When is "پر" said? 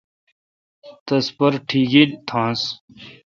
1.37-1.51